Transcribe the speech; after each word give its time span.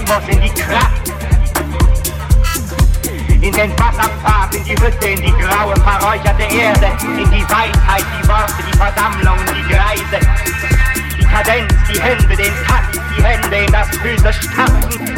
Amboss 0.00 0.28
in 0.28 0.40
die 0.40 0.50
Kraft. 0.50 1.12
In 3.40 3.52
den 3.52 3.70
Wasserpfad, 3.78 4.54
in 4.54 4.64
die 4.64 4.72
Hütte, 4.72 5.08
in 5.08 5.20
die 5.20 5.32
graue, 5.32 5.74
verräucherte 5.76 6.42
Erde, 6.42 6.92
in 7.02 7.30
die 7.30 7.42
Weisheit, 7.42 8.04
die 8.22 8.28
Worte, 8.28 8.62
die 8.70 8.76
Versammlung, 8.76 9.38
die 9.54 9.62
Greise. 9.72 10.26
Die 11.18 11.24
Kadenz, 11.24 11.72
die 11.92 12.00
Hände, 12.00 12.36
den 12.36 12.52
Takt, 12.66 12.98
die 13.16 13.22
Hände 13.22 13.56
in 13.56 13.72
das 13.72 13.88
Füße 13.96 14.32
stampfen. 14.32 15.16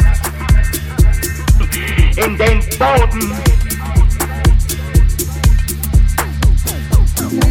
In 2.15 2.37
den 2.37 2.59
Boden. 2.77 3.33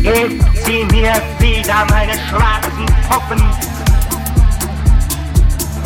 Gib 0.02 0.42
sie 0.64 0.84
mir 0.84 1.14
wieder 1.38 1.84
meine 1.88 2.14
schwarzen 2.28 2.86
Puppen 3.08 3.71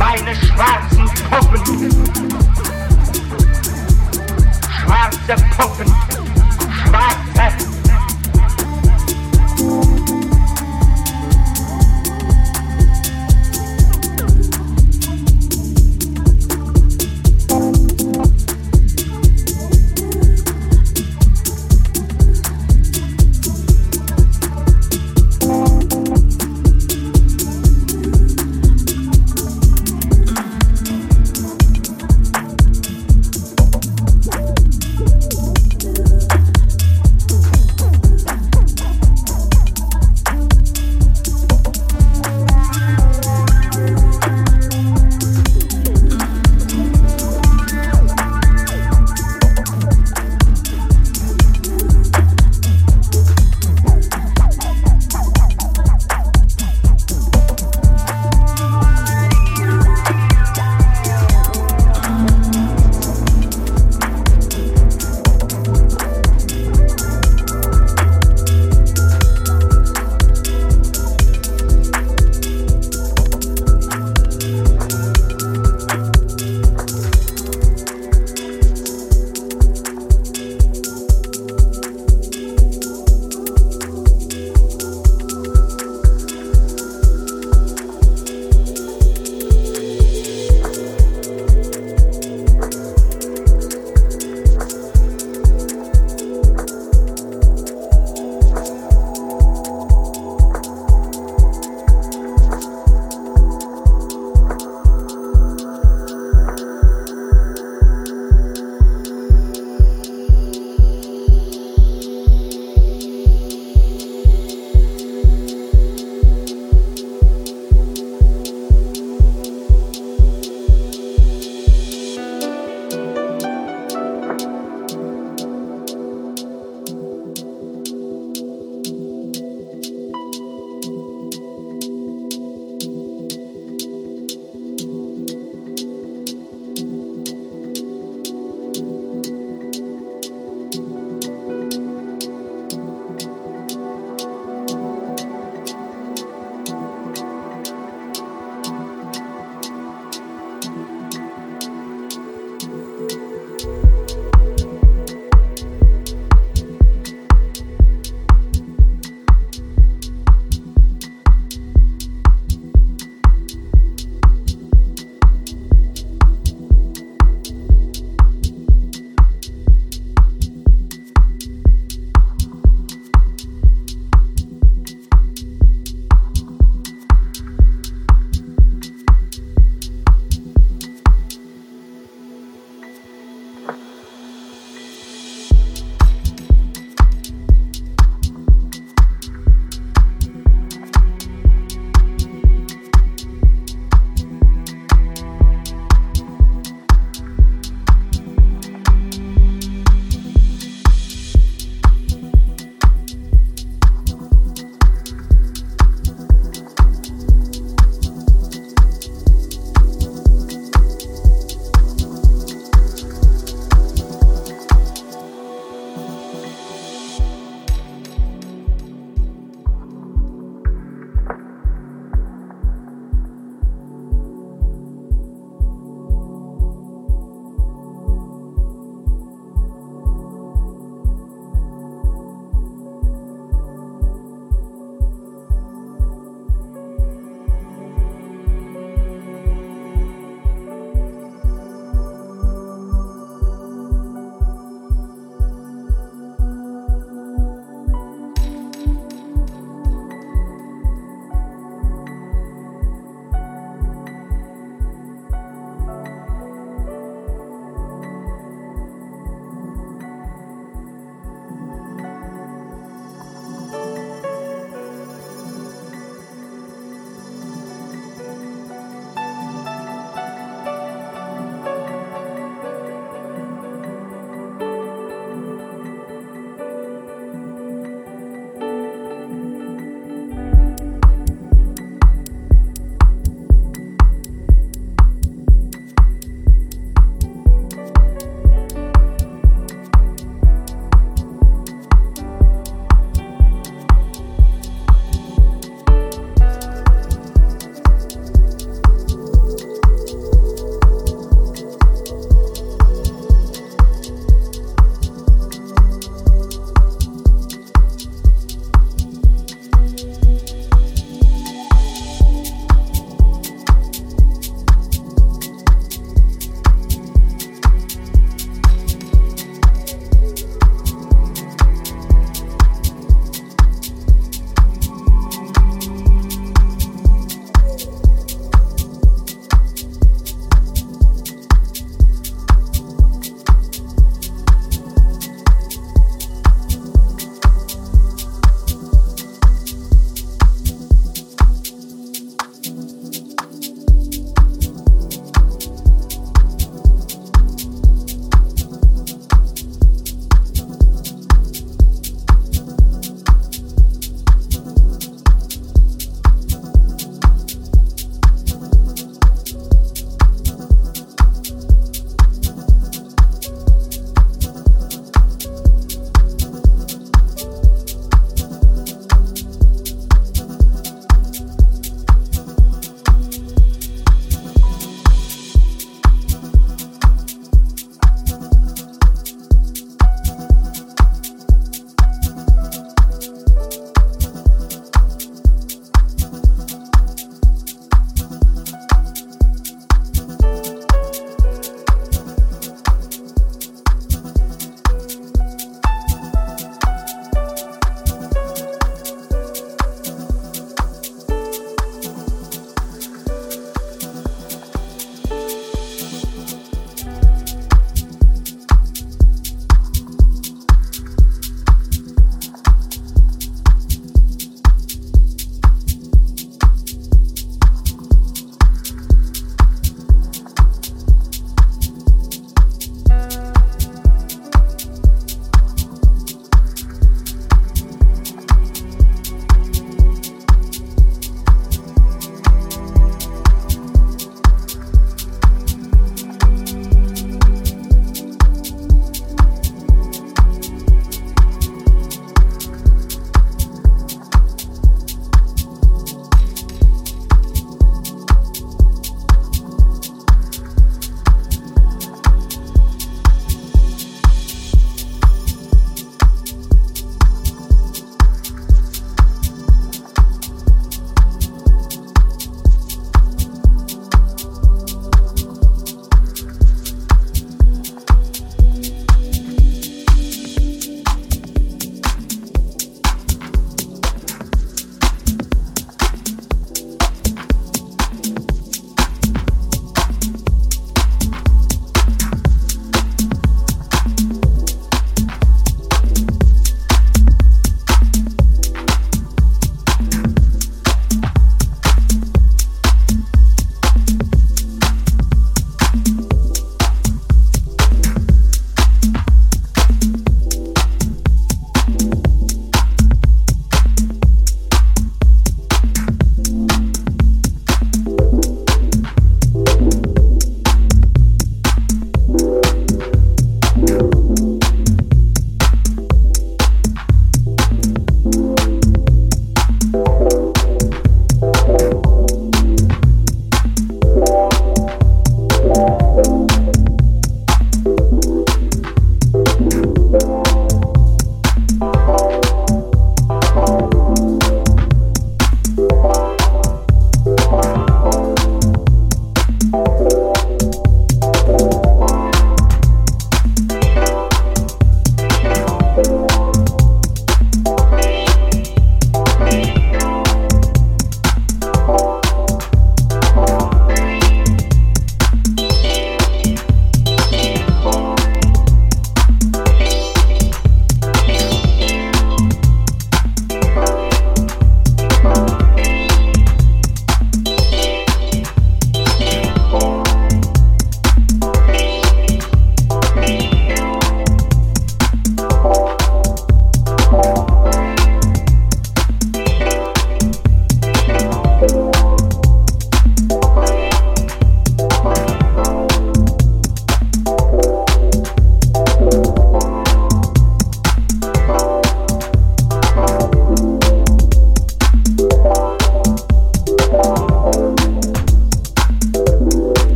meine 0.00 0.34
schwarzen 0.34 1.04
Puppen. 1.28 1.90
Schwarze 4.70 5.36
Puppen. 5.54 6.09